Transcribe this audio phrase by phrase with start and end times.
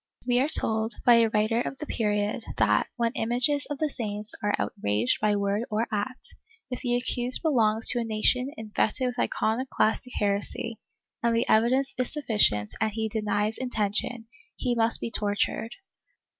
[0.25, 4.33] We are told, by a writer of the period, that, when images of the saints
[4.41, 6.33] are outraged by word or act,
[6.71, 10.79] if the accused belongs to a nation infected with iconoclastic heresy,
[11.21, 14.25] and the evidence is sufficient and he denies intention,
[14.55, 15.69] he must be tor tured.